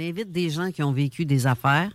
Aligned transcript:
Invite 0.00 0.32
des 0.32 0.50
gens 0.50 0.70
qui 0.70 0.82
ont 0.82 0.92
vécu 0.92 1.24
des 1.24 1.46
affaires, 1.46 1.90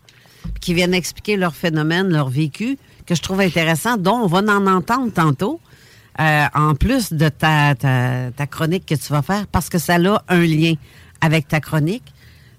qui 0.61 0.73
viennent 0.73 0.93
expliquer 0.93 1.37
leur 1.37 1.55
phénomène, 1.55 2.09
leur 2.11 2.29
vécu, 2.29 2.77
que 3.05 3.15
je 3.15 3.21
trouve 3.21 3.41
intéressant, 3.41 3.97
dont 3.97 4.15
on 4.15 4.27
va 4.27 4.39
en 4.39 4.67
entendre 4.67 5.11
tantôt. 5.11 5.59
Euh, 6.19 6.45
en 6.53 6.75
plus 6.75 7.11
de 7.11 7.27
ta, 7.27 7.75
chronique 8.49 8.85
que 8.85 8.95
tu 8.95 9.11
vas 9.11 9.21
faire, 9.21 9.47
parce 9.47 9.67
que 9.67 9.77
ça 9.77 9.95
a 9.95 10.23
un 10.29 10.45
lien 10.45 10.75
avec 11.19 11.47
ta 11.47 11.59
chronique. 11.59 12.05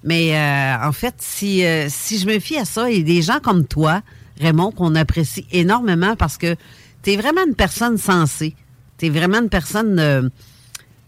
Mais 0.04 0.36
euh, 0.36 0.86
en 0.86 0.92
fait, 0.92 1.14
si, 1.18 1.64
euh, 1.64 1.86
si 1.88 2.18
je 2.18 2.26
me 2.26 2.38
fie 2.38 2.58
à 2.58 2.64
ça, 2.64 2.90
il 2.90 2.98
y 2.98 3.00
a 3.00 3.04
des 3.04 3.22
gens 3.22 3.40
comme 3.42 3.66
toi, 3.66 4.02
Raymond, 4.40 4.72
qu'on 4.72 4.94
apprécie 4.94 5.46
énormément 5.52 6.16
parce 6.16 6.36
que 6.36 6.54
tu 7.02 7.12
es 7.12 7.16
vraiment 7.16 7.44
une 7.46 7.54
personne 7.54 7.96
sensée. 7.96 8.54
Tu 8.98 9.06
es 9.06 9.10
vraiment 9.10 9.38
une 9.38 9.48
personne... 9.48 10.30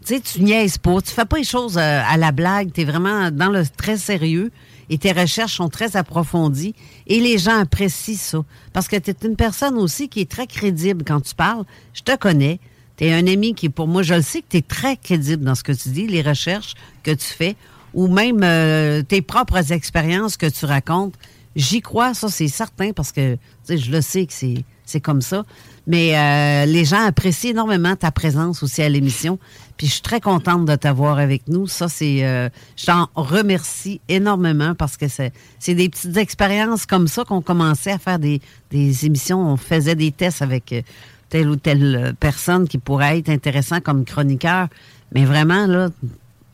Tu 0.06 0.14
sais, 0.14 0.20
tu 0.20 0.42
niaises 0.42 0.78
pas, 0.78 1.00
tu 1.00 1.10
fais 1.10 1.24
pas 1.24 1.38
les 1.38 1.44
choses 1.44 1.76
euh, 1.76 2.02
à 2.06 2.16
la 2.16 2.32
blague, 2.32 2.72
tu 2.72 2.82
es 2.82 2.84
vraiment 2.84 3.30
dans 3.30 3.50
le 3.50 3.64
très 3.66 3.96
sérieux 3.96 4.50
et 4.90 4.98
tes 4.98 5.12
recherches 5.12 5.56
sont 5.56 5.68
très 5.68 5.96
approfondies 5.96 6.74
et 7.06 7.20
les 7.20 7.38
gens 7.38 7.58
apprécient 7.58 8.16
ça. 8.16 8.44
Parce 8.72 8.88
que 8.88 8.96
tu 8.96 9.10
es 9.10 9.16
une 9.24 9.36
personne 9.36 9.76
aussi 9.76 10.08
qui 10.08 10.20
est 10.20 10.30
très 10.30 10.46
crédible 10.46 11.04
quand 11.04 11.20
tu 11.20 11.34
parles. 11.34 11.64
Je 11.94 12.02
te 12.02 12.16
connais. 12.16 12.60
Tu 12.96 13.04
es 13.04 13.12
un 13.12 13.26
ami 13.26 13.54
qui, 13.54 13.68
pour 13.68 13.86
moi, 13.86 14.02
je 14.02 14.14
le 14.14 14.22
sais 14.22 14.40
que 14.40 14.48
tu 14.50 14.56
es 14.56 14.62
très 14.62 14.96
crédible 14.96 15.44
dans 15.44 15.54
ce 15.54 15.62
que 15.62 15.72
tu 15.72 15.90
dis, 15.90 16.06
les 16.06 16.22
recherches 16.22 16.74
que 17.02 17.10
tu 17.10 17.26
fais 17.26 17.56
ou 17.94 18.08
même 18.08 18.40
euh, 18.42 19.02
tes 19.02 19.22
propres 19.22 19.72
expériences 19.72 20.36
que 20.36 20.46
tu 20.46 20.64
racontes. 20.64 21.14
J'y 21.56 21.80
crois, 21.80 22.14
ça 22.14 22.28
c'est 22.28 22.48
certain 22.48 22.92
parce 22.92 23.12
que 23.12 23.36
je 23.68 23.90
le 23.90 24.00
sais 24.00 24.26
que 24.26 24.32
c'est 24.32 24.64
c'est 24.88 25.00
comme 25.00 25.20
ça. 25.20 25.44
Mais 25.86 26.16
euh, 26.16 26.66
les 26.66 26.84
gens 26.84 27.04
apprécient 27.04 27.50
énormément 27.50 27.94
ta 27.94 28.10
présence 28.10 28.62
aussi 28.62 28.82
à 28.82 28.88
l'émission. 28.88 29.38
Puis 29.76 29.86
je 29.86 29.92
suis 29.92 30.02
très 30.02 30.20
contente 30.20 30.64
de 30.64 30.74
t'avoir 30.74 31.18
avec 31.18 31.46
nous. 31.46 31.66
Ça, 31.66 31.88
c'est. 31.88 32.24
Euh, 32.24 32.48
je 32.76 32.86
t'en 32.86 33.08
remercie 33.14 34.00
énormément 34.08 34.74
parce 34.74 34.96
que 34.96 35.06
c'est, 35.08 35.32
des 35.74 35.88
petites 35.88 36.16
expériences 36.16 36.86
comme 36.86 37.06
ça 37.06 37.24
qu'on 37.24 37.42
commençait 37.42 37.92
à 37.92 37.98
faire 37.98 38.18
des, 38.18 38.40
des 38.70 39.06
émissions. 39.06 39.40
On 39.40 39.56
faisait 39.56 39.94
des 39.94 40.10
tests 40.10 40.42
avec 40.42 40.72
euh, 40.72 40.82
telle 41.28 41.48
ou 41.48 41.56
telle 41.56 42.14
personne 42.18 42.66
qui 42.66 42.78
pourrait 42.78 43.18
être 43.18 43.28
intéressant 43.28 43.80
comme 43.80 44.04
chroniqueur. 44.04 44.68
Mais 45.14 45.24
vraiment, 45.26 45.66
là, 45.66 45.90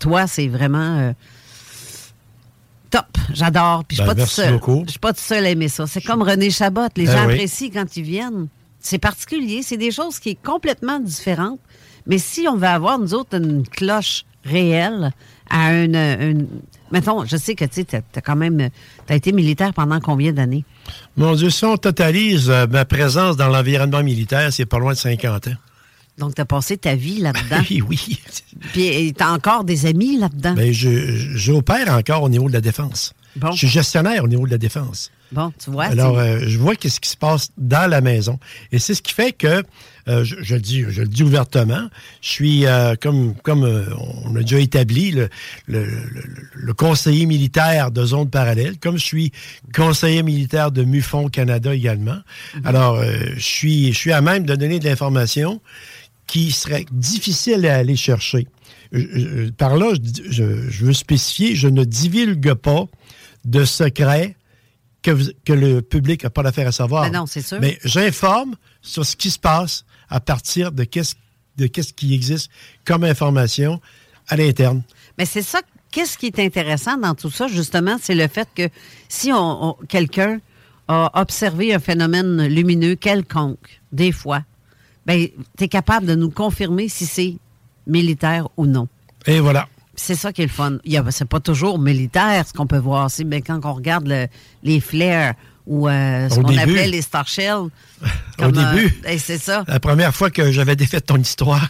toi, 0.01 0.27
c'est 0.27 0.49
vraiment 0.49 1.15
top. 2.95 3.19
J'adore. 3.33 3.85
Puis 3.85 3.97
je 3.97 4.03
suis 4.03 4.09
ben, 4.09 4.15
pas 4.15 4.23
tout 4.23 4.31
seul. 4.31 4.61
Je 4.87 4.91
suis 4.91 4.99
pas 4.99 5.13
tout 5.13 5.21
seul 5.21 5.45
à 5.47 5.51
aimer 5.51 5.69
ça. 5.69 5.87
C'est 5.87 6.01
comme 6.01 6.23
René 6.23 6.51
Chabot. 6.51 6.89
Les 6.97 7.07
Ben 7.07 7.13
gens 7.13 7.27
oui. 7.27 7.35
apprécient 7.35 7.71
quand 7.73 7.97
ils 7.97 8.03
viennent. 8.03 8.49
C'est 8.81 8.99
particulier. 8.99 9.63
C'est 9.63 9.77
des 9.77 9.91
choses 9.91 10.19
qui 10.19 10.31
sont 10.33 10.53
complètement 10.53 11.01
différentes. 11.01 11.61
Mais 12.07 12.19
si 12.19 12.47
on 12.49 12.57
veut 12.57 12.67
avoir, 12.67 12.99
nous 12.99 13.15
autres, 13.15 13.37
une 13.37 13.67
cloche 13.67 14.25
réelle 14.45 15.13
à 15.51 15.73
une. 15.73 15.97
une 15.97 16.47
mettons, 16.93 17.25
je 17.25 17.37
sais 17.37 17.55
que 17.55 17.65
tu 17.65 17.85
as, 17.97 18.21
quand 18.21 18.37
même. 18.37 18.69
Tu 19.07 19.13
as 19.13 19.17
été 19.17 19.33
militaire 19.33 19.73
pendant 19.75 20.01
combien 20.01 20.33
d'années? 20.33 20.65
Mon 21.17 21.35
Dieu, 21.35 21.51
si 21.51 21.65
on 21.65 21.77
totalise 21.77 22.51
euh, 22.51 22.67
ma 22.69 22.85
présence 22.85 23.37
dans 23.37 23.49
l'environnement 23.49 24.03
militaire, 24.03 24.53
c'est 24.53 24.67
pas 24.67 24.79
loin 24.79 24.93
de 24.93 24.99
50 24.99 25.49
ans. 25.49 25.55
Donc, 26.19 26.35
tu 26.35 26.41
as 26.41 26.45
passé 26.45 26.77
ta 26.77 26.95
vie 26.95 27.19
là-dedans. 27.21 27.63
Oui, 27.71 27.83
oui. 27.89 28.19
Puis, 28.73 29.13
tu 29.17 29.23
as 29.25 29.33
encore 29.33 29.65
des 29.65 29.87
amis 29.87 30.19
là-dedans. 30.19 30.55
Ben, 30.55 30.73
je, 30.73 30.89
j'opère 31.35 31.93
encore 31.93 32.23
au 32.23 32.29
niveau 32.29 32.49
de 32.49 32.53
la 32.55 32.61
défense. 32.61 33.13
Bon. 33.37 33.51
Je 33.51 33.59
suis 33.59 33.69
gestionnaire 33.69 34.23
au 34.23 34.29
niveau 34.29 34.47
de 34.47 34.53
la 34.53 34.59
défense. 34.59 35.11
Bon, 35.33 35.53
tu 35.63 35.71
vois. 35.73 35.87
Alors, 35.87 36.17
euh, 36.19 36.39
je 36.47 36.57
vois 36.57 36.77
qu'est-ce 36.77 37.01
qui 37.01 37.09
se 37.11 37.17
passe 37.17 37.49
dans 37.59 37.91
la 37.91 38.01
maison. 38.01 38.39
Et 38.71 38.79
c'est 38.79 38.95
ce 38.95 39.03
qui 39.03 39.13
fait 39.13 39.33
que, 39.33 39.65
euh, 40.07 40.23
je, 40.23 40.37
je 40.41 40.55
le 40.55 40.61
dis, 40.61 40.85
je 40.89 41.03
le 41.03 41.09
dis 41.09 41.25
ouvertement, 41.25 41.89
je 42.23 42.29
suis, 42.29 42.67
euh, 42.67 42.95
comme, 43.01 43.35
comme 43.43 43.65
on 44.25 44.37
a 44.37 44.41
déjà 44.43 44.61
établi, 44.61 45.11
le, 45.11 45.29
le, 45.67 45.85
le- 45.87 46.25
le 46.55 46.75
conseiller 46.75 47.27
militaire 47.27 47.91
de 47.91 48.05
zone 48.05 48.31
parallèle, 48.31 48.79
comme 48.79 48.97
je 48.99 49.05
suis 49.05 49.33
conseiller 49.75 50.23
militaire 50.23 50.71
de 50.71 50.85
MUFON 50.85 51.29
Canada 51.29 51.75
également. 51.75 52.19
Alors, 52.65 52.97
euh, 53.01 53.17
je, 53.35 53.41
suis, 53.43 53.93
je 53.93 53.99
suis 53.99 54.13
à 54.13 54.21
même 54.21 54.45
de 54.45 54.55
donner 54.55 54.79
de 54.79 54.85
l'information 54.85 55.61
qui 56.27 56.51
serait 56.53 56.87
difficile 56.91 57.67
à 57.67 57.77
aller 57.77 57.97
chercher. 57.97 58.47
Je- 58.93 59.01
je- 59.47 59.51
par 59.51 59.77
là, 59.77 59.93
je, 60.31 60.43
veux 60.85 60.93
spécifier, 60.93 61.55
je 61.57 61.69
ne 61.69 61.85
divulgue 61.85 62.55
pas 62.55 62.87
de 63.45 63.65
secrets 63.65 64.37
que, 65.03 65.11
le 65.53 65.81
public 65.81 66.25
n'a 66.25 66.31
pas 66.31 66.43
l'affaire 66.43 66.67
à 66.69 66.73
savoir. 66.73 67.03
Ben 67.05 67.13
non, 67.21 67.27
c'est 67.27 67.43
sûr. 67.43 67.59
Mais 67.61 67.79
j'informe 67.85 68.55
sur 68.81 69.05
ce 69.05 69.17
qui 69.17 69.31
se 69.31 69.39
passe 69.39 69.85
à 70.09 70.21
partir 70.21 70.73
de 70.73 70.85
qu'est-ce 70.85 71.15
de 71.57 71.69
qu'est-ce 71.69 71.93
qui 71.93 72.15
existe 72.15 72.51
comme 72.85 73.05
information 73.05 73.81
à 74.27 74.37
l'interne. 74.37 74.83
Mais 75.19 75.25
c'est 75.25 75.43
ça, 75.43 75.61
qu'est-ce 75.93 76.19
qui 76.19 76.27
est 76.27 76.41
intéressant 76.41 76.97
dans 76.97 77.15
tout 77.15 77.31
ça, 77.31 77.47
justement, 77.47 77.97
c'est 78.03 78.17
le 78.17 78.27
fait 78.27 78.49
que 78.57 78.69
si 79.09 79.31
on, 79.33 79.69
on- 79.69 79.77
quelqu'un 79.87 80.41
a 80.89 81.21
observé 81.21 81.73
un 81.73 81.79
phénomène 81.79 82.47
lumineux 82.49 82.97
quelconque, 82.97 83.81
des 83.93 84.11
fois, 84.11 84.43
ben, 85.07 85.27
tu 85.59 85.65
es 85.65 85.69
capable 85.69 86.07
de 86.07 86.15
nous 86.15 86.31
confirmer 86.31 86.89
si 86.89 87.07
c'est 87.07 87.37
militaire 87.87 88.49
ou 88.57 88.67
non. 88.67 88.89
Et 89.27 89.41
voilà. 89.41 89.69
C'est 89.97 90.17
ça 90.17 90.33
qui 90.33 90.43
est 90.43 90.47
le 90.47 90.51
fun. 90.51 90.79
Il 90.85 90.93
y 90.93 90.97
a- 90.97 91.05
C'est 91.11 91.25
pas 91.29 91.41
toujours 91.41 91.79
militaire 91.79 92.45
ce 92.47 92.53
qu'on 92.53 92.67
peut 92.67 92.79
voir. 92.79 93.11
C'est 93.11 93.25
ben, 93.25 93.43
quand 93.43 93.61
on 93.65 93.75
regarde 93.75 94.07
le- 94.09 94.27
les 94.63 94.81
flares 94.81 95.35
ou 95.67 95.89
euh, 95.89 96.29
ce 96.29 96.41
qu'on 96.41 96.57
appelait 96.57 96.89
les 96.89 97.01
star 97.03 97.27
shells. 97.29 97.69
Au 98.39 98.43
euh, 98.45 98.51
début. 98.51 98.93
ben, 99.03 99.19
c'est 99.19 99.39
ça. 99.39 99.65
La 99.69 99.79
première 99.81 100.15
fois 100.15 100.31
que 100.31 100.51
j'avais 100.51 100.75
défait 100.77 101.01
ton 101.01 101.17
histoire, 101.17 101.69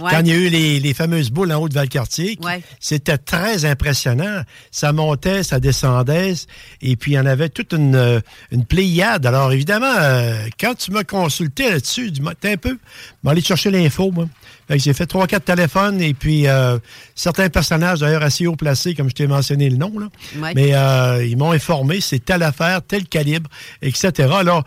Ouais. 0.00 0.10
quand 0.10 0.20
il 0.20 0.28
y 0.28 0.32
a 0.32 0.36
eu 0.36 0.48
les, 0.48 0.80
les 0.80 0.94
fameuses 0.94 1.30
boules 1.30 1.52
en 1.52 1.56
haut 1.60 1.68
de 1.68 1.74
Valcartier, 1.74 2.38
Ouais. 2.42 2.62
c'était 2.80 3.18
très 3.18 3.64
impressionnant. 3.64 4.42
Ça 4.70 4.92
montait, 4.92 5.42
ça 5.42 5.60
descendait, 5.60 6.34
et 6.82 6.96
puis 6.96 7.12
il 7.12 7.14
y 7.14 7.18
en 7.18 7.26
avait 7.26 7.48
toute 7.48 7.72
une, 7.72 7.94
euh, 7.96 8.20
une 8.50 8.64
pléiade. 8.64 9.26
Alors 9.26 9.52
évidemment, 9.52 9.92
euh, 9.98 10.46
quand 10.60 10.74
tu 10.74 10.90
m'as 10.90 11.04
consulté 11.04 11.70
là-dessus, 11.70 12.10
du 12.10 12.20
matin 12.22 12.52
un 12.52 12.56
peu, 12.56 12.78
aller 13.26 13.40
chercher 13.42 13.70
l'info, 13.70 14.10
moi. 14.10 14.26
J'ai 14.70 14.94
fait 14.94 15.04
trois, 15.06 15.26
quatre 15.26 15.44
téléphones, 15.44 16.00
et 16.00 16.14
puis 16.14 16.46
euh, 16.48 16.78
certains 17.14 17.50
personnages 17.50 18.00
d'ailleurs 18.00 18.22
assez 18.22 18.46
haut 18.46 18.56
placés, 18.56 18.94
comme 18.94 19.10
je 19.10 19.14
t'ai 19.14 19.26
mentionné 19.26 19.68
le 19.68 19.76
nom, 19.76 19.92
là. 19.98 20.08
Ouais. 20.38 20.52
Mais 20.54 20.74
euh, 20.74 21.24
ils 21.24 21.36
m'ont 21.36 21.52
informé, 21.52 22.00
c'est 22.00 22.24
telle 22.24 22.42
affaire, 22.42 22.80
tel 22.82 23.04
calibre, 23.06 23.50
etc. 23.82 24.12
Alors, 24.38 24.64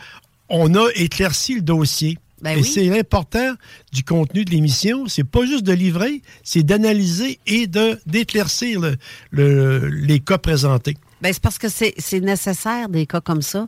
on 0.50 0.74
a 0.75 0.88
éclairci 0.95 1.56
le 1.56 1.62
dossier. 1.62 2.18
Ben 2.42 2.51
et 2.57 2.62
oui. 2.62 2.63
c'est 2.63 2.84
l'important 2.86 3.54
du 3.92 4.04
contenu 4.04 4.45
de 4.45 4.51
l'émission. 4.51 5.07
C'est 5.07 5.24
pas 5.24 5.45
juste 5.45 5.63
de 5.63 5.74
livrer, 5.74 6.22
c'est 6.44 6.63
d'analyser 6.63 7.39
et 7.48 7.66
de 7.68 8.00
d'éclaircir 8.06 8.80
le- 8.81 8.95
le- 9.31 9.88
les 9.88 10.19
cas 10.19 10.38
présentés. 10.38 10.95
Ben, 11.22 11.34
c'est 11.34 11.42
parce 11.42 11.57
que 11.57 11.68
c'est 11.69 11.94
c'est 11.98 12.19
nécessaire 12.19 12.89
des 12.89 13.06
cas 13.07 13.22
comme 13.22 13.42
ça 13.42 13.68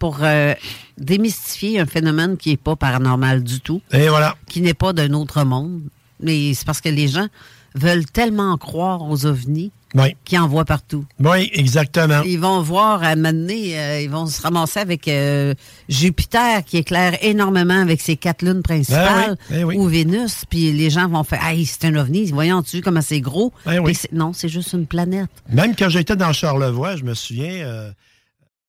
pour 0.00 0.18
euh, 0.22 0.54
démystifier 0.96 1.80
un 1.80 1.86
phénomène 1.86 2.36
qui 2.36 2.50
n'est 2.50 2.56
pas 2.56 2.76
paranormal 2.76 3.42
du 3.42 3.60
tout, 3.60 3.80
Et 3.92 4.08
voilà. 4.08 4.36
qui 4.48 4.60
n'est 4.60 4.74
pas 4.74 4.92
d'un 4.92 5.12
autre 5.12 5.44
monde. 5.44 5.82
Mais 6.20 6.52
c'est 6.54 6.66
parce 6.66 6.80
que 6.80 6.88
les 6.88 7.06
gens 7.08 7.28
veulent 7.74 8.06
tellement 8.06 8.56
croire 8.58 9.02
aux 9.08 9.26
ovnis 9.26 9.70
Oui. 9.94 10.16
qui 10.24 10.38
envoient 10.38 10.64
partout. 10.64 11.04
Oui, 11.18 11.50
exactement. 11.54 12.22
Ils 12.24 12.38
vont 12.38 12.60
voir 12.60 13.02
à 13.02 13.16
donné, 13.16 13.78
euh, 13.78 14.00
ils 14.02 14.10
vont 14.10 14.26
se 14.26 14.42
ramasser 14.42 14.80
avec 14.80 15.08
euh, 15.08 15.54
Jupiter 15.88 16.64
qui 16.64 16.76
éclaire 16.78 17.16
énormément 17.22 17.80
avec 17.80 18.00
ses 18.00 18.16
quatre 18.16 18.42
lunes 18.42 18.62
principales 18.62 19.36
Ben 19.50 19.56
oui, 19.56 19.56
ben 19.58 19.64
oui. 19.64 19.76
ou 19.78 19.84
Vénus, 19.86 20.44
puis 20.48 20.72
les 20.72 20.90
gens 20.90 21.08
vont 21.08 21.24
faire 21.24 21.44
Hey, 21.46 21.64
c'est 21.64 21.86
un 21.86 21.94
ovni, 21.96 22.30
voyons-tu 22.30 22.80
comment 22.82 23.00
c'est 23.00 23.20
gros? 23.20 23.52
Ben 23.64 23.78
oui. 23.80 23.96
Non, 24.12 24.32
c'est 24.32 24.48
juste 24.48 24.72
une 24.74 24.86
planète. 24.86 25.30
Même 25.50 25.74
quand 25.76 25.88
j'étais 25.88 26.16
dans 26.16 26.32
Charlevoix, 26.32 26.96
je 26.96 27.04
me 27.04 27.14
souviens, 27.14 27.52
euh, 27.64 27.90